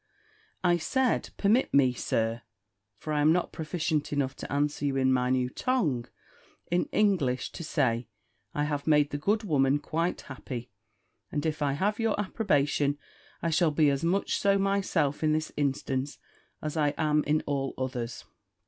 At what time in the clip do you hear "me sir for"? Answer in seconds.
1.75-3.13